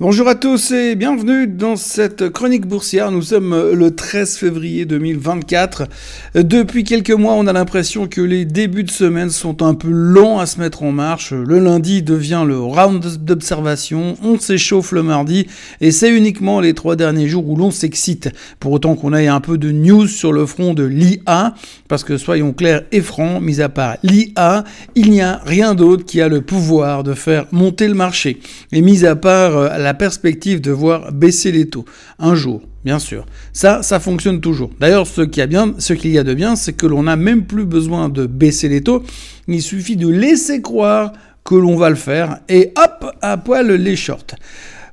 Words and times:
Bonjour 0.00 0.26
à 0.26 0.34
tous 0.34 0.72
et 0.72 0.96
bienvenue 0.96 1.46
dans 1.46 1.76
cette 1.76 2.28
chronique 2.28 2.66
boursière. 2.66 3.12
Nous 3.12 3.22
sommes 3.22 3.70
le 3.74 3.94
13 3.94 4.36
février 4.38 4.86
2024. 4.86 5.84
Depuis 6.34 6.82
quelques 6.82 7.12
mois, 7.12 7.34
on 7.34 7.46
a 7.46 7.52
l'impression 7.52 8.08
que 8.08 8.20
les 8.20 8.44
débuts 8.44 8.82
de 8.82 8.90
semaine 8.90 9.30
sont 9.30 9.62
un 9.62 9.74
peu 9.74 9.90
longs 9.90 10.40
à 10.40 10.46
se 10.46 10.58
mettre 10.58 10.82
en 10.82 10.90
marche. 10.90 11.32
Le 11.32 11.60
lundi 11.60 12.02
devient 12.02 12.42
le 12.44 12.58
round 12.58 13.06
d'observation, 13.24 14.16
on 14.24 14.36
s'échauffe 14.36 14.90
le 14.90 15.04
mardi 15.04 15.46
et 15.80 15.92
c'est 15.92 16.10
uniquement 16.10 16.58
les 16.58 16.74
trois 16.74 16.96
derniers 16.96 17.28
jours 17.28 17.48
où 17.48 17.54
l'on 17.54 17.70
s'excite. 17.70 18.30
Pour 18.58 18.72
autant 18.72 18.96
qu'on 18.96 19.14
ait 19.14 19.28
un 19.28 19.40
peu 19.40 19.58
de 19.58 19.70
news 19.70 20.08
sur 20.08 20.32
le 20.32 20.44
front 20.44 20.74
de 20.74 20.82
l'IA, 20.82 21.54
parce 21.86 22.02
que 22.02 22.18
soyons 22.18 22.52
clairs 22.52 22.82
et 22.90 23.00
francs, 23.00 23.40
mis 23.40 23.60
à 23.60 23.68
part 23.68 23.98
l'IA, 24.02 24.64
il 24.96 25.12
n'y 25.12 25.22
a 25.22 25.40
rien 25.46 25.76
d'autre 25.76 26.04
qui 26.04 26.20
a 26.20 26.26
le 26.26 26.40
pouvoir 26.40 27.04
de 27.04 27.14
faire 27.14 27.46
monter 27.52 27.86
le 27.86 27.94
marché. 27.94 28.40
Et 28.72 28.80
mis 28.80 29.04
à 29.04 29.14
part 29.14 29.56
euh, 29.56 29.83
la 29.84 29.94
perspective 29.94 30.60
de 30.60 30.72
voir 30.72 31.12
baisser 31.12 31.52
les 31.52 31.68
taux 31.68 31.84
un 32.18 32.34
jour, 32.34 32.62
bien 32.84 32.98
sûr. 32.98 33.26
Ça, 33.52 33.82
ça 33.82 34.00
fonctionne 34.00 34.40
toujours. 34.40 34.70
D'ailleurs, 34.80 35.06
ce 35.06 35.22
qu'il 35.22 35.38
y 35.38 35.42
a 35.42 35.46
bien, 35.46 35.74
ce 35.78 35.92
qu'il 35.92 36.10
y 36.10 36.18
a 36.18 36.24
de 36.24 36.34
bien, 36.34 36.56
c'est 36.56 36.72
que 36.72 36.86
l'on 36.86 37.04
n'a 37.04 37.16
même 37.16 37.44
plus 37.44 37.64
besoin 37.64 38.08
de 38.08 38.26
baisser 38.26 38.68
les 38.68 38.82
taux. 38.82 39.04
Il 39.46 39.62
suffit 39.62 39.96
de 39.96 40.08
laisser 40.08 40.60
croire 40.60 41.12
que 41.44 41.54
l'on 41.54 41.76
va 41.76 41.90
le 41.90 41.96
faire 41.96 42.40
et 42.48 42.72
hop, 42.76 43.06
à 43.20 43.36
poil 43.36 43.70
les 43.70 43.96
shorts. 43.96 44.34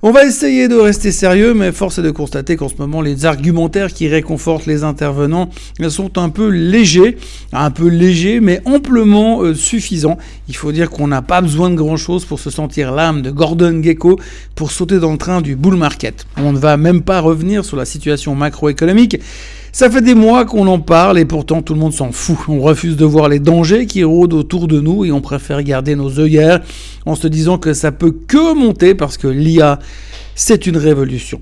On 0.04 0.10
va 0.10 0.26
essayer 0.26 0.68
de 0.68 0.74
rester 0.76 1.12
sérieux, 1.12 1.54
mais 1.54 1.72
force 1.72 2.00
est 2.00 2.02
de 2.02 2.10
constater 2.10 2.56
qu'en 2.56 2.68
ce 2.70 2.74
moment, 2.80 3.04
les 3.04 3.28
argumentaires 3.28 3.94
qui 3.94 4.08
réconfortent 4.08 4.66
les 4.66 4.84
intervenants 4.84 5.52
sont 5.90 6.18
un 6.18 6.30
peu 6.30 6.48
légers, 6.48 7.20
un 7.54 7.70
peu 7.70 7.88
légers, 7.88 8.40
mais 8.40 8.62
amplement 8.66 9.44
euh, 9.44 9.54
suffisants. 9.54 10.18
Il 10.48 10.56
faut 10.56 10.72
dire 10.72 10.90
qu'on 10.90 11.08
n'a 11.08 11.22
pas 11.22 11.42
besoin 11.42 11.70
de 11.70 11.76
grand-chose 11.76 12.26
pour 12.26 12.40
se 12.40 12.50
sentir 12.50 12.92
l'âme 12.92 13.22
de 13.22 13.30
Gordon 13.30 13.80
Gecko 13.84 14.20
pour 14.56 14.72
sauter 14.72 14.98
dans 14.98 15.12
le 15.12 15.20
train 15.20 15.40
du 15.40 15.56
bull 15.56 15.76
market. 15.76 16.26
On 16.36 16.52
ne 16.52 16.58
va 16.58 16.78
même 16.78 17.04
pas 17.04 17.20
revenir 17.20 17.64
sur 17.64 17.78
la 17.78 17.86
situation 17.86 18.34
macroéconomique. 18.34 19.20
Ça 19.74 19.90
fait 19.90 20.02
des 20.02 20.16
mois 20.16 20.44
qu'on 20.44 20.68
en 20.68 20.80
parle 20.80 21.18
et 21.18 21.24
pourtant 21.24 21.62
tout 21.62 21.74
le 21.74 21.80
monde 21.80 21.94
s'en 21.94 22.12
fout. 22.12 22.38
On 22.50 22.60
refuse 22.60 22.98
de 22.98 23.06
voir 23.06 23.30
les 23.30 23.40
dangers 23.40 23.86
qui 23.86 24.04
rôdent 24.04 24.34
autour 24.34 24.68
de 24.68 24.82
nous 24.82 25.06
et 25.06 25.14
on 25.14 25.22
préfère 25.22 25.64
garder 25.64 25.96
nos 25.96 26.20
œillères 26.20 26.60
en 27.06 27.16
se 27.16 27.28
disant 27.28 27.58
que 27.58 27.74
ça 27.74 27.94
peut 27.94 28.12
que 28.12 28.54
monter 28.54 28.96
parce 28.96 29.18
que 29.18 29.28
l'IA, 29.28 29.80
c'est 30.36 30.68
une 30.68 30.76
révolution. 30.76 31.40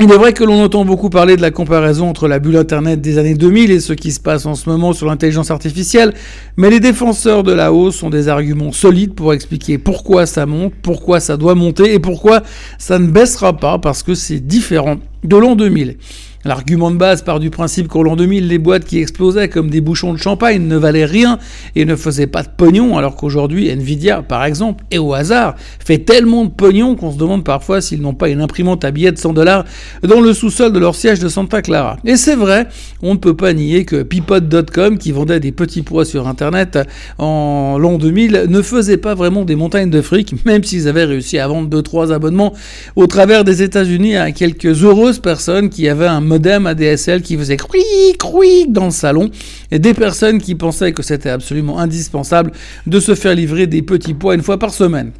Il 0.00 0.10
est 0.10 0.16
vrai 0.16 0.32
que 0.32 0.42
l'on 0.42 0.64
entend 0.64 0.86
beaucoup 0.86 1.10
parler 1.10 1.36
de 1.36 1.42
la 1.42 1.50
comparaison 1.50 2.08
entre 2.08 2.26
la 2.26 2.38
bulle 2.38 2.56
Internet 2.56 3.02
des 3.02 3.18
années 3.18 3.34
2000 3.34 3.70
et 3.70 3.80
ce 3.80 3.92
qui 3.92 4.10
se 4.12 4.20
passe 4.20 4.46
en 4.46 4.54
ce 4.54 4.70
moment 4.70 4.94
sur 4.94 5.06
l'intelligence 5.06 5.50
artificielle, 5.50 6.14
mais 6.56 6.70
les 6.70 6.80
défenseurs 6.80 7.42
de 7.42 7.52
la 7.52 7.74
hausse 7.74 8.02
ont 8.02 8.08
des 8.08 8.28
arguments 8.28 8.72
solides 8.72 9.14
pour 9.14 9.34
expliquer 9.34 9.76
pourquoi 9.76 10.24
ça 10.24 10.46
monte, 10.46 10.72
pourquoi 10.82 11.20
ça 11.20 11.36
doit 11.36 11.54
monter 11.54 11.92
et 11.92 11.98
pourquoi 11.98 12.42
ça 12.78 12.98
ne 12.98 13.08
baissera 13.08 13.52
pas 13.52 13.78
parce 13.78 14.02
que 14.02 14.14
c'est 14.14 14.40
différent 14.40 14.96
de 15.22 15.36
l'an 15.36 15.54
2000. 15.54 15.98
L'argument 16.44 16.90
de 16.90 16.96
base 16.96 17.22
part 17.22 17.38
du 17.38 17.50
principe 17.50 17.88
qu'en 17.88 18.02
l'an 18.02 18.16
2000, 18.16 18.48
les 18.48 18.58
boîtes 18.58 18.84
qui 18.84 18.98
explosaient 18.98 19.48
comme 19.48 19.70
des 19.70 19.80
bouchons 19.80 20.12
de 20.12 20.18
champagne 20.18 20.66
ne 20.66 20.76
valaient 20.76 21.04
rien 21.04 21.38
et 21.76 21.84
ne 21.84 21.94
faisaient 21.94 22.26
pas 22.26 22.42
de 22.42 22.48
pognon, 22.48 22.96
alors 22.98 23.14
qu'aujourd'hui, 23.14 23.68
Nvidia, 23.68 24.22
par 24.22 24.44
exemple, 24.44 24.84
et 24.90 24.98
au 24.98 25.14
hasard, 25.14 25.54
fait 25.78 25.98
tellement 25.98 26.44
de 26.44 26.50
pognon 26.50 26.96
qu'on 26.96 27.12
se 27.12 27.18
demande 27.18 27.44
parfois 27.44 27.80
s'ils 27.80 28.00
n'ont 28.00 28.14
pas 28.14 28.28
une 28.28 28.40
imprimante 28.40 28.84
à 28.84 28.90
billets 28.90 29.12
de 29.12 29.18
100 29.18 29.34
dollars 29.34 29.64
dans 30.02 30.20
le 30.20 30.32
sous-sol 30.32 30.72
de 30.72 30.78
leur 30.78 30.96
siège 30.96 31.20
de 31.20 31.28
Santa 31.28 31.62
Clara. 31.62 31.96
Et 32.04 32.16
c'est 32.16 32.36
vrai, 32.36 32.66
on 33.02 33.14
ne 33.14 33.18
peut 33.18 33.36
pas 33.36 33.52
nier 33.52 33.84
que 33.84 34.02
Pipot.com, 34.02 34.98
qui 34.98 35.12
vendait 35.12 35.40
des 35.40 35.52
petits 35.52 35.82
pois 35.82 36.04
sur 36.04 36.26
Internet 36.26 36.78
en 37.18 37.78
l'an 37.78 37.98
2000, 37.98 38.46
ne 38.48 38.62
faisait 38.62 38.96
pas 38.96 39.14
vraiment 39.14 39.44
des 39.44 39.54
montagnes 39.54 39.90
de 39.90 40.00
fric, 40.00 40.34
même 40.44 40.64
s'ils 40.64 40.88
avaient 40.88 41.04
réussi 41.04 41.38
à 41.38 41.46
vendre 41.46 41.68
2-3 41.68 42.12
abonnements 42.12 42.52
au 42.96 43.06
travers 43.06 43.44
des 43.44 43.62
États-Unis 43.62 44.16
à 44.16 44.32
quelques 44.32 44.84
heureuses 44.84 45.20
personnes 45.20 45.68
qui 45.68 45.88
avaient 45.88 46.06
un 46.06 46.20
modem 46.32 46.66
ADSL 46.66 47.20
qui 47.20 47.36
faisait 47.36 47.58
crouic, 47.58 48.16
crouic 48.18 48.72
dans 48.72 48.86
le 48.86 48.90
salon, 48.90 49.30
et 49.70 49.78
des 49.78 49.92
personnes 49.92 50.40
qui 50.40 50.54
pensaient 50.54 50.92
que 50.92 51.02
c'était 51.02 51.28
absolument 51.28 51.78
indispensable 51.78 52.52
de 52.86 53.00
se 53.00 53.14
faire 53.14 53.34
livrer 53.34 53.66
des 53.66 53.82
petits 53.82 54.14
pois 54.14 54.34
une 54.34 54.42
fois 54.42 54.58
par 54.58 54.72
semaine. 54.72 55.12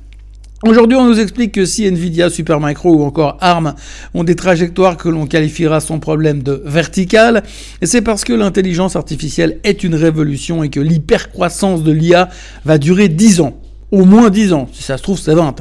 Aujourd'hui, 0.65 0.97
on 0.97 1.07
nous 1.07 1.21
explique 1.21 1.53
que 1.53 1.67
si 1.67 1.85
Nvidia, 1.85 2.31
Supermicro 2.31 2.95
ou 2.95 3.03
encore 3.03 3.37
ARM 3.41 3.75
ont 4.15 4.25
des 4.25 4.37
trajectoires 4.37 4.97
que 4.97 5.11
l'on 5.11 5.27
qualifiera 5.27 5.81
sans 5.81 5.99
problème 5.99 6.43
de 6.43 6.63
verticales, 6.65 7.43
c'est 7.83 8.01
parce 8.01 8.25
que 8.25 8.33
l'intelligence 8.33 8.97
artificielle 8.97 9.59
est 9.65 9.85
une 9.85 9.97
révolution 9.97 10.63
et 10.63 10.71
que 10.71 10.81
l'hypercroissance 10.81 11.83
de 11.83 11.93
l'IA 11.93 12.31
va 12.65 12.79
durer 12.79 13.09
10 13.09 13.41
ans 13.41 13.62
au 13.93 14.05
moins 14.05 14.31
10 14.31 14.55
ans. 14.55 14.69
Si 14.73 14.83
ça 14.83 14.97
se 14.97 15.03
trouve, 15.03 15.19
c'est 15.19 15.35
20. 15.35 15.57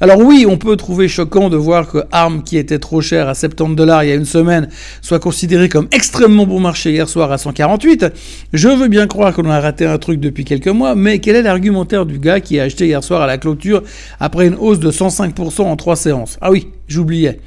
Alors 0.00 0.18
oui, 0.18 0.46
on 0.48 0.58
peut 0.58 0.76
trouver 0.76 1.08
choquant 1.08 1.48
de 1.48 1.56
voir 1.56 1.88
que 1.88 2.04
ARM, 2.12 2.42
qui 2.42 2.58
était 2.58 2.78
trop 2.78 3.00
cher 3.00 3.28
à 3.28 3.34
70 3.34 3.74
dollars 3.74 4.04
il 4.04 4.10
y 4.10 4.12
a 4.12 4.14
une 4.14 4.26
semaine, 4.26 4.68
soit 5.00 5.18
considéré 5.18 5.68
comme 5.68 5.88
extrêmement 5.90 6.46
bon 6.46 6.60
marché 6.60 6.92
hier 6.92 7.08
soir 7.08 7.32
à 7.32 7.38
148. 7.38 8.06
Je 8.52 8.68
veux 8.68 8.88
bien 8.88 9.06
croire 9.06 9.34
qu'on 9.34 9.48
a 9.48 9.58
raté 9.60 9.86
un 9.86 9.98
truc 9.98 10.20
depuis 10.20 10.44
quelques 10.44 10.68
mois, 10.68 10.94
mais 10.94 11.18
quel 11.18 11.36
est 11.36 11.42
l'argumentaire 11.42 12.06
du 12.06 12.18
gars 12.18 12.40
qui 12.40 12.60
a 12.60 12.64
acheté 12.64 12.86
hier 12.86 13.02
soir 13.02 13.22
à 13.22 13.26
la 13.26 13.38
clôture 13.38 13.82
après 14.20 14.46
une 14.46 14.54
hausse 14.54 14.78
de 14.78 14.90
105% 14.90 15.62
en 15.62 15.76
3 15.76 15.96
séances? 15.96 16.38
Ah 16.40 16.50
oui, 16.50 16.68
j'oubliais. 16.86 17.40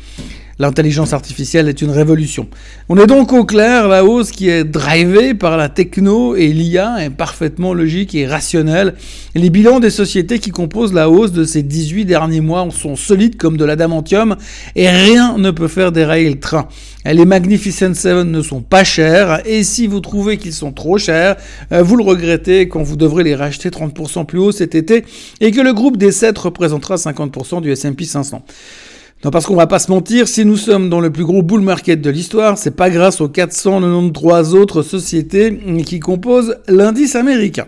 L'intelligence 0.60 1.14
artificielle 1.14 1.68
est 1.68 1.82
une 1.82 1.90
révolution. 1.90 2.48
On 2.88 2.98
est 2.98 3.08
donc 3.08 3.34
au 3.34 3.44
clair, 3.44 3.88
la 3.88 4.06
hausse 4.06 4.32
qui 4.32 4.50
est 4.50 4.64
drivée 4.64 5.34
par 5.34 5.58
la 5.58 5.68
techno 5.68 6.36
et 6.36 6.48
l'IA 6.50 7.04
est 7.04 7.10
parfaitement 7.10 7.74
logique 7.74 8.14
et 8.14 8.28
rationnelle. 8.28 8.94
Les 9.34 9.50
bilans 9.50 9.80
des 9.80 9.90
sociétés 9.90 10.38
qui 10.38 10.52
composent 10.52 10.94
la 10.94 11.10
hausse 11.10 11.32
de 11.32 11.44
ces 11.44 11.64
18 11.64 12.06
derniers 12.06 12.42
mois 12.42 12.68
sont 12.72 12.96
solides 12.96 13.38
comme 13.38 13.58
de 13.58 13.66
l'adamantium 13.66 14.36
et 14.76 14.90
rien 14.90 15.38
ne 15.40 15.50
peut 15.50 15.68
faire 15.68 15.92
dérailler 15.92 16.30
le 16.30 16.40
train. 16.40 16.68
Les 17.06 17.26
Magnificent 17.26 17.96
Seven 17.96 18.32
ne 18.32 18.42
sont 18.42 18.62
pas 18.62 18.84
chers 18.84 19.46
et 19.48 19.64
si 19.64 19.88
vous 19.88 20.00
trouvez 20.00 20.38
qu'ils 20.38 20.54
sont 20.54 20.72
trop 20.72 20.98
chers, 20.98 21.36
euh, 21.72 21.82
vous 21.82 21.98
le 21.98 22.04
regrettez 22.04 22.70
quand 22.70 22.82
vous 22.82 22.96
devrez 22.96 23.24
les 23.24 23.36
racheter 23.36 23.70
30% 23.70 24.26
plus 24.26 24.40
haut 24.40 24.52
cet 24.52 24.76
été 24.76 25.04
et 25.42 25.52
que 25.52 25.62
le 25.62 25.74
groupe 25.74 25.98
des 25.98 26.12
7 26.12 26.38
représentera 26.38 26.96
50% 26.96 27.62
du 27.62 27.72
S&P 27.72 28.06
500. 28.06 28.46
Non, 29.24 29.32
parce 29.32 29.46
qu'on 29.46 29.56
va 29.56 29.68
pas 29.68 29.80
se 29.80 29.90
mentir, 29.90 30.28
si 30.28 30.44
nous 30.44 30.58
sommes 30.58 30.90
dans 30.90 31.00
le 31.00 31.10
plus 31.10 31.24
gros 31.24 31.42
bull 31.42 31.62
market 31.62 32.02
de 32.02 32.10
l'histoire, 32.10 32.58
c'est 32.58 32.76
pas 32.76 32.90
grâce 32.90 33.22
aux 33.22 33.30
493 33.30 34.54
autres 34.54 34.82
sociétés 34.82 35.58
qui 35.86 36.02
composent 36.02 36.58
l'indice 36.68 37.16
américain. 37.16 37.68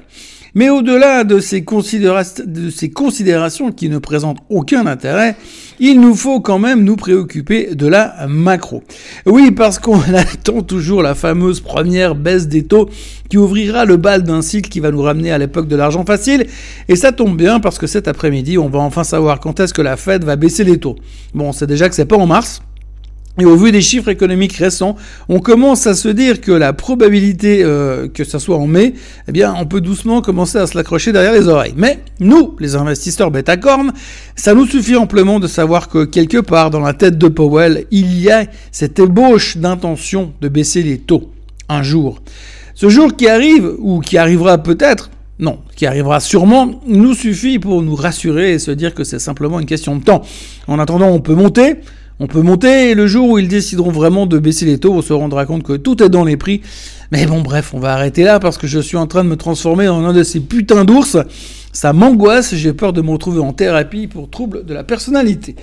Mais 0.55 0.69
au-delà 0.69 1.25
de, 1.25 1.41
ces 1.41 1.66
considérations 1.66 3.71
qui 3.73 3.89
ne 3.89 3.97
présentent 3.97 4.39
aucun 4.49 4.88
intérêt, 4.88 5.35
il 5.81 5.99
nous 5.99 6.16
faut 6.16 6.39
quand 6.39 6.59
même 6.59 6.85
nous 6.85 6.95
préoccuper 6.95 7.75
de 7.75 7.88
la 7.88 8.25
macro. 8.29 8.81
Oui, 9.25 9.51
parce 9.51 9.79
qu'on 9.79 9.99
attend 10.15 10.61
toujours 10.61 11.03
la 11.03 11.13
fameuse 11.13 11.59
première 11.59 12.15
baisse 12.15 12.47
des 12.47 12.63
taux 12.63 12.89
qui 13.29 13.38
ouvrira 13.38 13.83
le 13.83 13.97
bal 13.97 14.23
d'un 14.23 14.41
cycle 14.41 14.69
qui 14.69 14.79
va 14.79 14.91
nous 14.91 15.01
ramener 15.01 15.33
à 15.33 15.38
l'époque 15.38 15.67
de 15.67 15.75
l'argent 15.75 16.05
facile. 16.05 16.47
Et 16.88 16.95
ça 16.95 17.11
tombe 17.11 17.35
bien 17.35 17.59
parce 17.59 17.77
que 17.77 17.85
cet 17.85 18.07
après-midi, 18.07 18.57
on 18.57 18.69
va 18.69 18.79
enfin 18.79 19.03
savoir 19.03 19.41
quand 19.41 19.59
est-ce 19.59 19.73
que 19.73 19.81
la 19.81 19.97
Fed 19.97 20.23
va 20.23 20.38
baisser 20.38 20.63
les 20.63 20.77
taux. 20.77 20.95
Bon, 21.33 21.51
c'est 21.51 21.67
déjà 21.67 21.89
que 21.89 21.95
c'est 21.95 22.05
pas 22.05 22.17
en 22.17 22.27
mars. 22.27 22.61
Et 23.38 23.44
au 23.44 23.57
vu 23.57 23.73
des 23.73 23.81
chiffres 23.81 24.07
économiques 24.07 24.53
récents, 24.53 24.96
on 25.28 25.40
commence 25.40 25.88
à 25.88 25.94
se 25.94 26.07
dire 26.07 26.40
que 26.40 26.53
la 26.53 26.72
probabilité 26.72 27.63
euh, 27.63 28.07
que 28.07 28.23
ça 28.23 28.40
soit 28.40 28.57
en 28.57 28.66
mai, 28.66 28.94
eh 29.28 29.31
bien, 29.34 29.53
on 29.59 29.66
peut 29.66 29.81
doucement 29.81 30.22
commencer 30.22 30.57
à 30.57 30.68
se 30.68 30.78
l'accrocher 30.78 31.12
derrière 31.12 31.34
les 31.34 31.50
oreilles. 31.50 31.74
Mais 31.75 32.00
nous, 32.22 32.56
les 32.59 32.78
investisseurs 32.78 33.31
bêta 33.31 33.57
cornes, 33.57 33.91
ça 34.38 34.53
nous 34.53 34.66
suffit 34.66 34.95
amplement 34.95 35.41
de 35.41 35.47
savoir 35.47 35.90
que 35.90 36.06
quelque 36.06 36.38
part 36.38 36.69
dans 36.69 36.79
la 36.79 36.94
tête 36.94 37.18
de 37.18 37.28
Powell, 37.28 37.85
il 37.91 38.18
y 38.22 38.31
a 38.31 38.45
cette 38.72 39.00
ébauche 39.00 39.57
d'intention 39.57 40.31
de 40.40 40.47
baisser 40.47 40.81
les 40.81 40.97
taux 41.00 41.31
un 41.68 41.84
jour. 41.84 42.22
Ce 42.74 42.88
jour 42.88 43.16
qui 43.16 43.28
arrive, 43.28 43.69
ou 43.79 44.00
qui 44.00 44.18
arrivera 44.18 44.57
peut-être, 44.59 45.09
non, 45.40 45.59
qui 45.75 45.85
arrivera 45.85 46.22
sûrement, 46.22 46.79
nous 46.88 47.13
suffit 47.13 47.59
pour 47.59 47.81
nous 47.81 47.95
rassurer 47.95 48.53
et 48.53 48.59
se 48.59 48.72
dire 48.72 48.94
que 48.94 49.03
c'est 49.03 49.19
simplement 49.19 49.59
une 49.59 49.66
question 49.66 49.97
de 49.97 50.03
temps. 50.03 50.22
En 50.68 50.79
attendant, 50.79 51.09
on 51.09 51.19
peut 51.19 51.35
monter, 51.35 51.75
on 52.19 52.27
peut 52.27 52.41
monter 52.41 52.91
et 52.91 52.95
le 52.95 53.07
jour 53.07 53.29
où 53.29 53.39
ils 53.39 53.47
décideront 53.47 53.91
vraiment 53.91 54.25
de 54.25 54.39
baisser 54.39 54.65
les 54.65 54.77
taux, 54.77 54.94
on 54.94 55.01
se 55.01 55.12
rendra 55.12 55.45
compte 55.45 55.63
que 55.63 55.73
tout 55.73 56.01
est 56.01 56.09
dans 56.09 56.23
les 56.23 56.38
prix. 56.38 56.62
Mais 57.12 57.25
bon, 57.25 57.41
bref, 57.41 57.73
on 57.73 57.79
va 57.79 57.94
arrêter 57.94 58.23
là 58.23 58.39
parce 58.39 58.57
que 58.57 58.67
je 58.67 58.79
suis 58.79 58.97
en 58.97 59.06
train 59.06 59.23
de 59.23 59.29
me 59.29 59.35
transformer 59.35 59.88
en 59.89 60.03
un 60.06 60.13
de 60.13 60.23
ces 60.23 60.39
putains 60.39 60.85
d'ours. 60.85 61.17
Ça 61.73 61.91
m'angoisse, 61.91 62.56
j'ai 62.56 62.71
peur 62.71 62.94
de 62.94 63.01
me 63.01 63.12
retrouver 63.12 63.39
en 63.39 63.51
thérapie 63.51 64.07
pour 64.07 64.29
trouble 64.29 64.65
de 64.65 64.73
la 64.73 64.85
personnalité. 64.85 65.56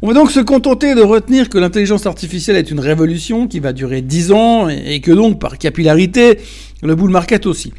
On 0.00 0.08
va 0.08 0.14
donc 0.14 0.30
se 0.30 0.40
contenter 0.40 0.94
de 0.94 1.02
retenir 1.02 1.48
que 1.48 1.58
l'intelligence 1.58 2.06
artificielle 2.06 2.56
est 2.56 2.70
une 2.70 2.80
révolution 2.80 3.46
qui 3.46 3.60
va 3.60 3.72
durer 3.72 4.00
10 4.00 4.32
ans 4.32 4.68
et 4.68 5.00
que 5.00 5.10
donc, 5.10 5.40
par 5.40 5.58
capillarité, 5.58 6.38
le 6.82 6.94
bull 6.94 7.10
market 7.10 7.46
aussi. 7.46 7.72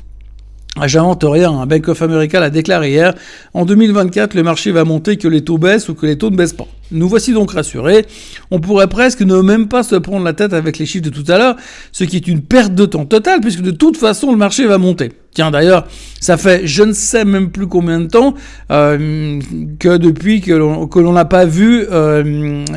J'invente 0.86 1.26
rien, 1.28 1.52
hein. 1.52 1.66
Bank 1.66 1.88
of 1.88 2.02
America 2.02 2.40
l'a 2.40 2.50
déclaré 2.50 2.92
hier. 2.92 3.16
En 3.54 3.66
2024, 3.66 4.34
le 4.34 4.44
marché 4.44 4.72
va 4.72 4.84
monter 4.84 5.18
que 5.18 5.28
les 5.28 5.42
taux 5.42 5.58
baissent 5.58 5.90
ou 5.90 5.96
que 5.96 6.06
les 6.06 6.18
taux 6.18 6.30
ne 6.30 6.36
baissent 6.36 6.54
pas. 6.54 6.68
Nous 6.92 7.08
voici 7.08 7.34
donc 7.34 7.52
rassurés. 7.52 8.06
On 8.52 8.60
pourrait 8.60 8.88
presque 8.88 9.22
ne 9.22 9.42
même 9.42 9.68
pas 9.68 9.84
se 9.84 9.96
prendre 9.96 10.26
la 10.26 10.34
tête 10.34 10.54
avec 10.54 10.80
les 10.80 10.86
chiffres 10.86 11.06
de 11.06 11.10
tout 11.10 11.30
à 11.32 11.38
l'heure, 11.38 11.56
ce 11.92 12.04
qui 12.04 12.16
est 12.16 12.28
une 12.28 12.42
perte 12.42 12.74
de 12.74 12.86
temps 12.86 13.06
totale 13.06 13.42
puisque 13.42 13.62
de 13.62 13.72
toute 13.72 13.98
façon 13.98 14.32
le 14.32 14.38
marché 14.38 14.66
va 14.66 14.78
monter. 14.78 15.12
Tiens 15.36 15.52
d'ailleurs, 15.52 15.88
ça 16.20 16.38
fait 16.38 16.66
je 16.66 16.82
ne 16.82 16.92
sais 16.92 17.24
même 17.26 17.52
plus 17.52 17.68
combien 17.68 18.00
de 18.00 18.08
temps 18.08 18.34
euh, 18.72 19.40
que 19.80 19.98
depuis 19.98 20.42
que 20.42 20.52
l'on 20.52 21.14
n'a 21.14 21.26
pas 21.26 21.46
vu 21.46 21.86
euh, 21.92 22.24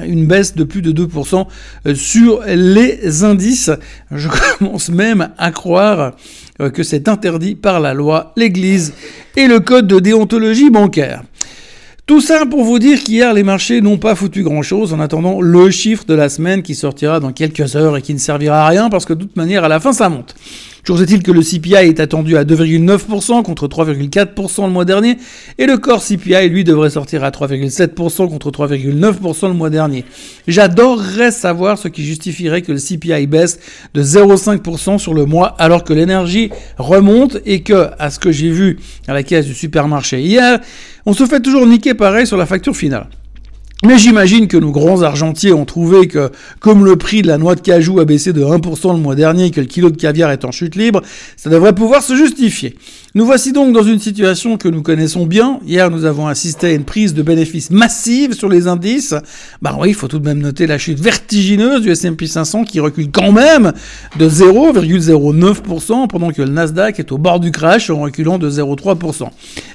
une 0.07 0.27
baisse 0.27 0.55
de 0.55 0.65
plus 0.65 0.83
de 0.83 0.93
2% 0.93 1.47
euh, 1.87 1.95
sur 1.95 2.43
les 2.47 3.25
indices. 3.25 3.71
Je 4.11 4.29
commence 4.59 4.91
même 4.91 5.31
à 5.39 5.51
croire 5.51 6.13
que 6.75 6.83
c'est 6.83 7.09
interdit 7.09 7.55
par 7.55 7.81
la 7.81 7.95
loi, 7.95 8.33
l'Église 8.37 8.93
et 9.37 9.47
le 9.47 9.59
code 9.59 9.87
de 9.87 9.99
déontologie 9.99 10.71
bancaire. 10.71 11.23
Tout 12.05 12.21
ça 12.21 12.45
pour 12.47 12.65
vous 12.65 12.81
dire 12.81 13.03
qu'hier, 13.03 13.33
les 13.33 13.45
marchés 13.45 13.81
n'ont 13.81 13.97
pas 13.97 14.17
foutu 14.17 14.43
grand-chose 14.43 14.93
en 14.93 14.99
attendant 14.99 15.41
le 15.41 15.71
chiffre 15.71 16.05
de 16.05 16.15
la 16.15 16.29
semaine 16.29 16.63
qui 16.63 16.75
sortira 16.75 17.21
dans 17.21 17.33
quelques 17.33 17.77
heures 17.77 17.97
et 17.97 18.03
qui 18.03 18.13
ne 18.13 18.19
servira 18.19 18.67
à 18.67 18.69
rien 18.69 18.91
parce 18.91 19.05
que 19.05 19.13
de 19.13 19.21
toute 19.23 19.37
manière, 19.37 19.63
à 19.63 19.69
la 19.69 19.79
fin, 19.79 19.93
ça 19.93 20.09
monte. 20.09 20.35
Toujours 20.85 21.03
est-il 21.03 21.23
que 21.23 21.31
le 21.31 21.43
CPI 21.43 21.75
est 21.75 22.01
attendu 22.01 22.37
à 22.37 22.43
2,9% 22.43 23.45
contre 23.45 23.69
3,4% 23.69 24.65
le 24.65 24.73
mois 24.73 24.85
dernier 24.85 25.17
et 25.59 25.67
le 25.67 25.79
corps 25.79 26.03
CPI, 26.03 26.49
lui, 26.49 26.65
devrait 26.65 26.91
sortir 26.91 27.23
à 27.23 27.31
3,7% 27.31 28.29
contre 28.29 28.51
3,9% 28.51 29.47
le 29.47 29.55
mois 29.55 29.71
dernier. 29.71 30.05
J'adorerais 30.49 31.31
savoir 31.31 31.79
ce 31.79 31.87
qui 31.87 32.05
justifierait 32.05 32.63
que 32.63 32.73
le 32.73 32.79
CPI 32.79 33.29
baisse 33.29 33.61
de 33.95 34.03
0,5% 34.03 34.99
sur 34.99 35.15
le 35.15 35.25
mois 35.25 35.55
alors 35.59 35.85
que 35.85 35.93
l'énergie 35.93 36.51
remonte 36.79 37.39
et 37.47 37.63
que, 37.63 37.91
à 38.01 38.11
ce 38.11 38.19
que 38.19 38.33
j'ai 38.33 38.51
vu 38.51 38.79
à 39.07 39.15
la 39.15 39.23
caisse 39.23 39.47
du 39.47 39.55
supermarché 39.55 40.21
hier, 40.21 40.59
on 41.07 41.13
se 41.13 41.27
fait 41.27 41.41
toujours 41.41 41.65
niquer 41.65 41.95
pareil 41.95 42.27
sur 42.27 42.37
la 42.37 42.47
facture 42.47 42.77
finale. 42.77 43.07
Mais 43.85 43.99
j'imagine 43.99 44.47
que 44.47 44.57
nos 44.57 44.71
grands 44.71 45.03
argentiers 45.03 45.53
ont 45.53 45.65
trouvé 45.65 46.07
que, 46.07 46.31
comme 46.61 46.85
le 46.85 46.95
prix 46.95 47.23
de 47.23 47.27
la 47.27 47.37
noix 47.37 47.57
de 47.57 47.61
cajou 47.61 47.99
a 47.99 48.05
baissé 48.05 48.33
de 48.33 48.41
1% 48.41 48.93
le 48.93 49.01
mois 49.01 49.17
dernier 49.17 49.47
et 49.47 49.51
que 49.51 49.61
le 49.61 49.67
kilo 49.67 49.91
de 49.91 49.97
caviar 49.97 50.31
est 50.31 50.45
en 50.45 50.53
chute 50.53 50.77
libre, 50.77 51.03
ça 51.37 51.51
devrait 51.51 51.75
pouvoir 51.75 52.01
se 52.01 52.15
justifier. 52.15 52.77
Nous 53.17 53.27
voici 53.27 53.53
donc 53.53 53.75
dans 53.75 53.83
une 53.83 53.99
situation 53.99 54.57
que 54.57 54.69
nous 54.69 54.83
connaissons 54.83 55.27
bien. 55.27 55.59
Hier, 55.67 55.91
nous 55.91 56.05
avons 56.05 56.29
assisté 56.29 56.69
à 56.69 56.73
une 56.73 56.85
prise 56.85 57.13
de 57.13 57.23
bénéfices 57.23 57.71
massive 57.71 58.35
sur 58.35 58.49
les 58.49 58.69
indices. 58.69 59.15
Bah 59.61 59.77
oui, 59.81 59.89
il 59.89 59.95
faut 59.95 60.07
tout 60.07 60.21
de 60.21 60.25
même 60.25 60.39
noter 60.39 60.69
la 60.69 60.79
chute 60.79 61.01
vertigineuse 61.01 61.83
du 61.83 61.91
S&P 61.91 62.29
500 62.29 62.63
qui 62.63 62.79
recule 62.79 63.11
quand 63.11 63.33
même 63.33 63.73
de 64.17 64.29
0,09% 64.29 66.07
pendant 66.07 66.31
que 66.31 66.41
le 66.41 66.51
Nasdaq 66.51 67.01
est 67.01 67.11
au 67.11 67.19
bord 67.19 67.41
du 67.41 67.51
crash 67.51 67.91
en 67.91 68.01
reculant 68.01 68.39
de 68.39 68.49
0,3%. 68.49 69.29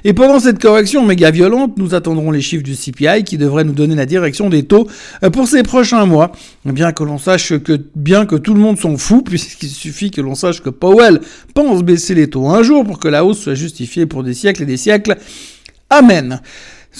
Et 0.04 0.14
pendant 0.14 0.40
cette 0.40 0.60
correction 0.60 1.04
méga 1.04 1.30
violente, 1.30 1.74
nous 1.76 1.94
attendrons 1.94 2.30
les 2.30 2.40
chiffres 2.40 2.64
du 2.64 2.74
CPI 2.74 3.22
qui 3.24 3.36
devraient 3.36 3.64
nous 3.64 3.72
donner 3.72 3.97
la 3.98 4.06
direction 4.06 4.48
des 4.48 4.62
taux 4.62 4.88
euh, 5.22 5.30
pour 5.30 5.48
ces 5.48 5.62
prochains 5.62 6.06
mois. 6.06 6.32
Bien 6.64 6.92
que 6.92 7.04
l'on 7.04 7.18
sache 7.18 7.58
que, 7.58 7.78
bien 7.94 8.26
que 8.26 8.36
tout 8.36 8.54
le 8.54 8.60
monde 8.60 8.78
s'en 8.78 8.96
fout, 8.96 9.24
puisqu'il 9.28 9.68
suffit 9.68 10.10
que 10.10 10.20
l'on 10.20 10.34
sache 10.34 10.62
que 10.62 10.70
Powell 10.70 11.20
pense 11.54 11.82
baisser 11.82 12.14
les 12.14 12.30
taux 12.30 12.48
un 12.48 12.62
jour 12.62 12.84
pour 12.84 12.98
que 12.98 13.08
la 13.08 13.24
hausse 13.24 13.40
soit 13.40 13.54
justifiée 13.54 14.06
pour 14.06 14.22
des 14.22 14.34
siècles 14.34 14.62
et 14.62 14.66
des 14.66 14.76
siècles. 14.76 15.16
Amen. 15.90 16.40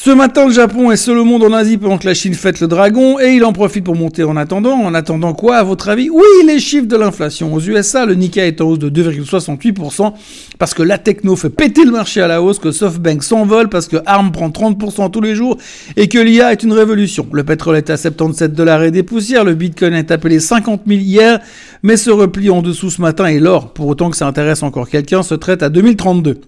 Ce 0.01 0.11
matin, 0.11 0.47
le 0.47 0.53
Japon 0.53 0.93
est 0.93 0.97
seul 0.97 1.19
au 1.19 1.25
monde 1.25 1.43
en 1.43 1.53
Asie 1.53 1.77
pendant 1.77 1.99
que 1.99 2.07
la 2.07 2.15
Chine 2.15 2.33
fête 2.33 2.61
le 2.61 2.69
dragon 2.69 3.19
et 3.19 3.35
il 3.35 3.45
en 3.45 3.53
profite 3.53 3.83
pour 3.83 3.97
monter 3.97 4.23
en 4.23 4.37
attendant. 4.37 4.75
En 4.75 4.95
attendant 4.95 5.35
quoi, 5.35 5.57
à 5.57 5.65
votre 5.65 5.89
avis? 5.89 6.09
Oui, 6.09 6.23
les 6.47 6.61
chiffres 6.61 6.87
de 6.87 6.97
l'inflation. 6.97 7.53
Aux 7.53 7.59
USA, 7.59 8.07
le 8.07 8.15
Nikkei 8.15 8.47
est 8.47 8.61
en 8.61 8.69
hausse 8.69 8.79
de 8.79 8.91
2,68% 8.91 10.13
parce 10.57 10.73
que 10.73 10.85
la 10.85 10.99
techno 10.99 11.35
fait 11.35 11.51
péter 11.51 11.85
le 11.85 11.91
marché 11.91 12.21
à 12.21 12.29
la 12.29 12.41
hausse, 12.41 12.61
que 12.61 12.71
SoftBank 12.71 13.25
s'envole 13.25 13.69
parce 13.69 13.89
que 13.89 13.97
ARM 14.07 14.31
prend 14.31 14.51
30% 14.51 15.11
tous 15.11 15.21
les 15.21 15.35
jours 15.35 15.59
et 15.97 16.07
que 16.07 16.19
l'IA 16.21 16.53
est 16.53 16.63
une 16.63 16.75
révolution. 16.75 17.27
Le 17.33 17.43
pétrole 17.43 17.77
est 17.77 17.91
à 17.91 17.97
77 17.97 18.53
dollars 18.53 18.85
et 18.85 18.93
des 18.93 19.03
poussières, 19.03 19.43
le 19.43 19.55
Bitcoin 19.55 19.95
est 19.95 20.13
appelé 20.13 20.39
50 20.39 20.83
000 20.87 21.01
hier, 21.01 21.41
mais 21.83 21.97
se 21.97 22.11
replie 22.11 22.51
en 22.51 22.63
dessous 22.63 22.91
ce 22.91 23.03
matin 23.03 23.27
et 23.27 23.41
l'or, 23.41 23.73
pour 23.73 23.89
autant 23.89 24.11
que 24.11 24.17
ça 24.17 24.29
intéresse 24.29 24.63
encore 24.63 24.89
quelqu'un, 24.89 25.25
se 25.25 25.35
traite 25.35 25.65
à 25.65 25.71
2032. 25.71 26.41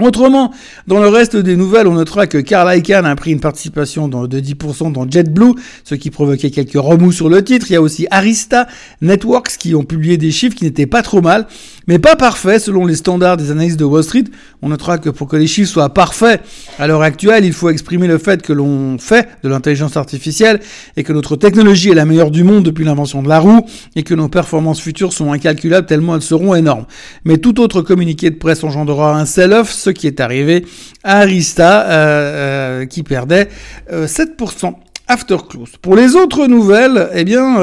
Autrement, 0.00 0.52
dans 0.86 1.00
le 1.00 1.08
reste 1.08 1.36
des 1.36 1.56
nouvelles, 1.56 1.88
on 1.88 1.94
notera 1.94 2.26
que 2.28 2.38
Carl 2.38 2.76
Icahn 2.76 3.04
a 3.04 3.16
pris 3.16 3.32
une 3.32 3.40
participation 3.40 4.06
de 4.08 4.40
10% 4.40 4.92
dans 4.92 5.10
JetBlue, 5.10 5.54
ce 5.82 5.96
qui 5.96 6.10
provoquait 6.10 6.50
quelques 6.50 6.74
remous 6.74 7.10
sur 7.10 7.28
le 7.28 7.42
titre. 7.42 7.66
Il 7.70 7.72
y 7.72 7.76
a 7.76 7.82
aussi 7.82 8.06
Arista 8.10 8.68
Networks 9.02 9.56
qui 9.58 9.74
ont 9.74 9.82
publié 9.82 10.16
des 10.16 10.30
chiffres 10.30 10.54
qui 10.54 10.64
n'étaient 10.64 10.86
pas 10.86 11.02
trop 11.02 11.20
mal, 11.20 11.48
mais 11.88 11.98
pas 11.98 12.14
parfaits 12.14 12.60
selon 12.60 12.86
les 12.86 12.94
standards 12.94 13.36
des 13.36 13.50
analyses 13.50 13.76
de 13.76 13.84
Wall 13.84 14.04
Street. 14.04 14.24
On 14.62 14.68
notera 14.68 14.98
que 14.98 15.08
pour 15.08 15.26
que 15.26 15.36
les 15.36 15.46
chiffres 15.46 15.70
soient 15.72 15.92
parfaits 15.92 16.40
à 16.78 16.86
l'heure 16.86 17.02
actuelle, 17.02 17.44
il 17.44 17.52
faut 17.52 17.70
exprimer 17.70 18.06
le 18.06 18.18
fait 18.18 18.42
que 18.42 18.52
l'on 18.52 18.98
fait 18.98 19.28
de 19.42 19.48
l'intelligence 19.48 19.96
artificielle 19.96 20.60
et 20.96 21.02
que 21.02 21.12
notre 21.12 21.34
technologie 21.34 21.90
est 21.90 21.94
la 21.94 22.04
meilleure 22.04 22.30
du 22.30 22.44
monde 22.44 22.62
depuis 22.62 22.84
l'invention 22.84 23.22
de 23.22 23.28
la 23.28 23.40
roue 23.40 23.62
et 23.96 24.02
que 24.02 24.14
nos 24.14 24.28
performances 24.28 24.80
futures 24.80 25.12
sont 25.12 25.32
incalculables 25.32 25.86
tellement 25.86 26.14
elles 26.14 26.22
seront 26.22 26.54
énormes. 26.54 26.84
Mais 27.24 27.38
tout 27.38 27.60
autre 27.60 27.80
communiqué 27.80 28.30
de 28.30 28.36
presse 28.36 28.62
engendrera 28.62 29.18
un 29.18 29.24
sell-off 29.24 29.72
ce 29.72 29.90
qui 29.90 30.06
est 30.06 30.20
arrivé 30.20 30.66
à 31.02 31.20
Arista, 31.20 31.86
euh, 31.88 32.82
euh, 32.82 32.86
qui 32.86 33.02
perdait 33.02 33.48
7% 33.90 34.66
euh, 34.66 34.70
after 35.08 35.36
close. 35.48 35.70
Pour 35.80 35.96
les 35.96 36.14
autres 36.14 36.46
nouvelles, 36.46 37.08
eh 37.14 37.24
bien, 37.24 37.56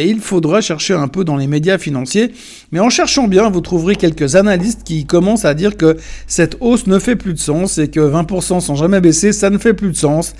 il 0.00 0.20
faudra 0.20 0.60
chercher 0.60 0.94
un 0.94 1.08
peu 1.08 1.24
dans 1.24 1.36
les 1.36 1.46
médias 1.46 1.78
financiers, 1.78 2.32
mais 2.72 2.80
en 2.80 2.90
cherchant 2.90 3.28
bien, 3.28 3.50
vous 3.50 3.60
trouverez 3.60 3.96
quelques 3.96 4.34
analystes 4.34 4.82
qui 4.84 5.04
commencent 5.04 5.44
à 5.44 5.54
dire 5.54 5.76
que 5.76 5.96
cette 6.26 6.56
hausse 6.60 6.86
ne 6.86 6.98
fait 6.98 7.16
plus 7.16 7.34
de 7.34 7.38
sens 7.38 7.78
et 7.78 7.88
que 7.88 8.00
20% 8.00 8.60
sans 8.60 8.74
jamais 8.74 9.00
baisser, 9.00 9.32
ça 9.32 9.50
ne 9.50 9.58
fait 9.58 9.74
plus 9.74 9.90
de 9.90 9.96
sens. 9.96 10.34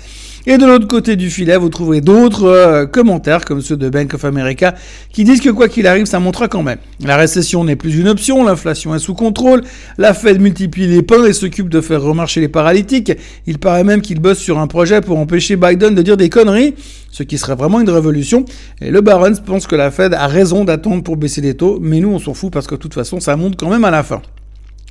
Et 0.49 0.57
de 0.57 0.65
l'autre 0.65 0.87
côté 0.87 1.17
du 1.17 1.29
filet, 1.29 1.57
vous 1.57 1.67
trouverez 1.67 1.99
d'autres 1.99 2.45
euh, 2.45 2.85
commentaires, 2.85 3.43
comme 3.43 3.59
ceux 3.59 3.75
de 3.75 3.89
Bank 3.89 4.13
of 4.13 4.23
America, 4.23 4.75
qui 5.11 5.25
disent 5.25 5.41
que 5.41 5.49
quoi 5.49 5.67
qu'il 5.67 5.85
arrive, 5.87 6.05
ça 6.05 6.21
montera 6.21 6.47
quand 6.47 6.63
même. 6.63 6.77
La 7.03 7.17
récession 7.17 7.65
n'est 7.65 7.75
plus 7.75 7.99
une 7.99 8.07
option, 8.07 8.45
l'inflation 8.45 8.95
est 8.95 8.99
sous 8.99 9.13
contrôle, 9.13 9.63
la 9.97 10.13
Fed 10.13 10.39
multiplie 10.39 10.87
les 10.87 11.01
pains 11.01 11.25
et 11.25 11.33
s'occupe 11.33 11.67
de 11.67 11.81
faire 11.81 12.01
remarcher 12.01 12.39
les 12.39 12.47
paralytiques. 12.47 13.11
Il 13.45 13.59
paraît 13.59 13.83
même 13.83 13.99
qu'il 13.99 14.21
bosse 14.21 14.39
sur 14.39 14.57
un 14.57 14.67
projet 14.67 15.01
pour 15.01 15.19
empêcher 15.19 15.57
Biden 15.57 15.93
de 15.93 16.01
dire 16.01 16.15
des 16.15 16.29
conneries, 16.29 16.75
ce 17.11 17.23
qui 17.23 17.37
serait 17.37 17.55
vraiment 17.55 17.81
une 17.81 17.89
révolution. 17.89 18.45
Et 18.79 18.89
le 18.89 19.01
Barons 19.01 19.35
pense 19.45 19.67
que 19.67 19.75
la 19.75 19.91
Fed 19.91 20.13
a 20.13 20.27
raison 20.27 20.63
d'attendre 20.63 21.03
pour 21.03 21.17
baisser 21.17 21.41
les 21.41 21.55
taux, 21.55 21.77
mais 21.81 21.99
nous 21.99 22.11
on 22.11 22.19
s'en 22.19 22.33
fout 22.33 22.53
parce 22.53 22.67
que 22.67 22.75
de 22.75 22.79
toute 22.79 22.93
façon 22.93 23.19
ça 23.19 23.35
monte 23.35 23.57
quand 23.57 23.69
même 23.69 23.83
à 23.83 23.91
la 23.91 24.01
fin. 24.01 24.21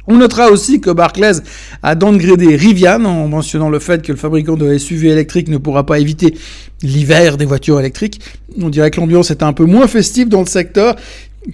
On 0.09 0.17
notera 0.17 0.51
aussi 0.51 0.81
que 0.81 0.91
Barclays 0.91 1.41
a 1.83 1.95
downgradé 1.95 2.55
Rivian 2.55 3.05
en 3.05 3.29
mentionnant 3.29 3.69
le 3.69 3.81
fait 3.81 4.03
que 4.03 4.13
le 4.13 4.19
fabricant 4.19 4.55
de 4.55 4.79
SUV 4.79 5.09
électriques 5.09 5.49
ne 5.49 5.59
pourra 5.59 5.85
pas 5.85 5.99
éviter 5.99 6.35
l'hiver 6.83 7.37
des 7.37 7.45
voitures 7.45 7.81
électriques. 7.81 8.21
On 8.61 8.69
dirait 8.69 8.91
que 8.91 9.01
l'ambiance 9.01 9.31
est 9.31 9.43
un 9.43 9.53
peu 9.53 9.65
moins 9.65 9.89
festive 9.89 10.29
dans 10.29 10.41
le 10.41 10.47
secteur 10.47 10.95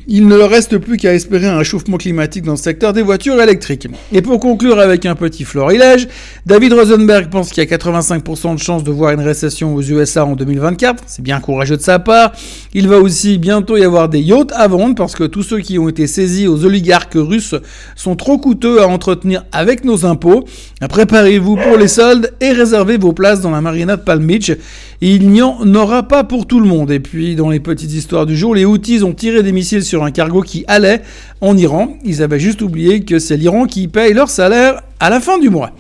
il 0.06 0.27
ne 0.27 0.37
reste 0.37 0.79
plus 0.79 0.97
qu'à 0.97 1.15
espérer 1.15 1.47
un 1.47 1.59
réchauffement 1.59 1.97
climatique 1.97 2.44
dans 2.44 2.53
le 2.53 2.59
secteur 2.59 2.93
des 2.93 3.03
voitures 3.03 3.41
électriques. 3.41 3.89
Et 4.12 4.23
pour 4.23 4.41
conclure 4.41 4.79
avec 4.79 5.06
un 5.06 5.15
petit 5.15 5.44
florilège, 5.44 6.09
David 6.47 6.73
Rosenberg 6.73 7.31
pense 7.31 7.50
qu'il 7.50 7.62
y 7.62 7.73
a 7.73 7.77
85% 7.77 8.55
de 8.55 8.59
chances 8.61 8.85
de 8.85 8.91
voir 8.91 9.12
une 9.12 9.21
récession 9.21 9.75
aux 9.75 9.83
USA 9.83 10.25
en 10.25 10.35
2024. 10.35 11.05
C'est 11.06 11.23
bien 11.23 11.41
courageux 11.41 11.77
de 11.77 11.83
sa 11.83 11.99
part. 11.99 12.33
Il 12.75 12.89
va 12.89 12.99
aussi 12.99 13.39
bientôt 13.39 13.77
y 13.77 13.84
avoir 13.84 14.08
des 14.08 14.20
yachts 14.20 14.53
à 14.55 14.67
vendre 14.69 14.94
parce 14.94 15.15
que 15.15 15.25
tous 15.25 15.43
ceux 15.43 15.61
qui 15.61 15.79
ont 15.79 15.89
été 15.89 16.06
saisis 16.06 16.46
aux 16.46 16.65
oligarques 16.65 17.17
russes 17.17 17.55
sont 17.94 18.17
trop 18.17 18.39
coûteux 18.39 18.81
à 18.82 18.89
entretenir 18.89 19.44
avec 19.53 19.84
nos 19.84 20.06
impôts. 20.06 20.44
Préparez-vous 20.89 21.56
pour 21.56 21.77
les 21.77 21.89
soldes 21.89 22.32
et 22.41 22.53
réservez 22.53 22.96
vos 22.96 23.13
places 23.13 23.41
dans 23.41 23.51
la 23.51 23.61
marina 23.61 23.96
de 23.96 24.03
Palm 24.03 24.27
Beach. 24.27 24.53
Il 25.01 25.31
n'y 25.31 25.43
en 25.43 25.75
aura 25.75 26.05
pas 26.05 26.22
pour 26.25 26.46
tout 26.46 26.61
le 26.61 26.67
monde. 26.67 26.91
Et 26.93 27.01
puis, 27.01 27.34
dans 27.34 27.51
les 27.51 27.61
petites 27.61 27.93
histoires 27.93 28.25
du 28.25 28.37
jour, 28.37 28.55
les 28.55 28.65
Houthis 28.65 29.03
ont 29.03 29.13
tiré 29.13 29.43
des 29.43 29.51
missiles 29.51 29.81
sur 29.82 30.05
un 30.05 30.10
cargo 30.10 30.43
qui 30.43 30.65
allait 30.69 31.03
en 31.41 31.56
Iran. 31.56 31.96
Ils 32.05 32.22
avaient 32.22 32.41
juste 32.41 32.62
oublié 32.62 33.01
que 33.01 33.19
c'est 33.19 33.36
l'Iran 33.36 33.67
qui 33.67 33.89
paye 33.89 34.12
leur 34.12 34.31
salaire 34.31 34.82
à 35.01 35.10
la 35.10 35.20
fin 35.20 35.39
du 35.39 35.51
mois. 35.51 35.72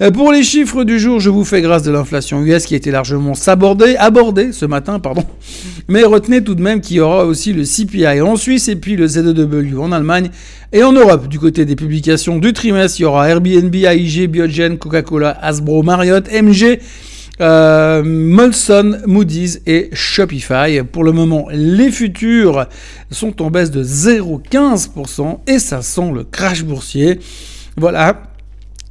Euh, 0.00 0.12
pour 0.12 0.30
les 0.30 0.44
chiffres 0.44 0.84
du 0.84 1.00
jour, 1.00 1.18
je 1.18 1.28
vous 1.28 1.44
fais 1.44 1.60
grâce 1.60 1.82
de 1.82 1.90
l'inflation 1.90 2.40
US 2.42 2.66
qui 2.66 2.74
a 2.74 2.76
été 2.76 2.92
largement 2.92 3.32
abordée, 3.46 4.52
ce 4.52 4.64
matin, 4.64 5.00
pardon. 5.00 5.24
Mais 5.88 6.04
retenez 6.04 6.44
tout 6.44 6.54
de 6.54 6.62
même 6.62 6.80
qu'il 6.80 6.98
y 6.98 7.00
aura 7.00 7.24
aussi 7.24 7.52
le 7.52 7.64
CPI 7.64 8.20
en 8.20 8.36
Suisse 8.36 8.68
et 8.68 8.76
puis 8.76 8.94
le 8.94 9.08
ZEW 9.08 9.80
en 9.80 9.90
Allemagne 9.90 10.30
et 10.72 10.84
en 10.84 10.92
Europe. 10.92 11.26
Du 11.26 11.40
côté 11.40 11.64
des 11.64 11.74
publications 11.74 12.38
du 12.38 12.52
trimestre, 12.52 13.00
il 13.00 13.02
y 13.02 13.06
aura 13.06 13.28
Airbnb, 13.28 13.74
AIG, 13.74 14.30
Biogen, 14.30 14.78
Coca-Cola, 14.78 15.36
Hasbro, 15.42 15.82
Marriott, 15.82 16.28
MG, 16.30 16.78
euh, 17.40 18.02
Molson, 18.04 18.98
Moody's 19.06 19.60
et 19.66 19.90
Shopify. 19.92 20.82
Pour 20.90 21.04
le 21.04 21.12
moment, 21.12 21.46
les 21.52 21.90
futurs 21.90 22.66
sont 23.10 23.42
en 23.42 23.50
baisse 23.50 23.70
de 23.70 23.82
0,15% 23.82 25.38
et 25.46 25.58
ça 25.58 25.82
sent 25.82 26.10
le 26.14 26.24
crash 26.24 26.64
boursier. 26.64 27.20
Voilà. 27.76 28.22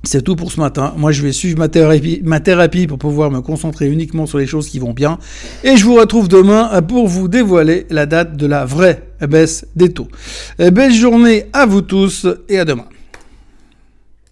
C'est 0.03 0.21
tout 0.21 0.35
pour 0.35 0.51
ce 0.51 0.59
matin. 0.59 0.93
Moi, 0.95 1.11
je 1.11 1.21
vais 1.21 1.33
suivre 1.33 1.57
ma 1.57 1.67
thérapie, 1.67 2.21
ma 2.23 2.39
thérapie 2.39 2.87
pour 2.87 2.97
pouvoir 2.97 3.29
me 3.29 3.41
concentrer 3.41 3.87
uniquement 3.87 4.25
sur 4.25 4.37
les 4.37 4.45
choses 4.45 4.69
qui 4.69 4.79
vont 4.79 4.93
bien. 4.93 5.17
Et 5.63 5.75
je 5.75 5.83
vous 5.83 5.95
retrouve 5.95 6.29
demain 6.29 6.81
pour 6.83 7.07
vous 7.07 7.27
dévoiler 7.27 7.85
la 7.89 8.05
date 8.05 8.37
de 8.37 8.45
la 8.45 8.63
vraie 8.63 9.03
baisse 9.27 9.65
des 9.75 9.89
taux. 9.89 10.07
Belle 10.59 10.93
journée 10.93 11.47
à 11.51 11.65
vous 11.65 11.81
tous 11.81 12.25
et 12.47 12.59
à 12.59 12.63
demain. 12.63 12.85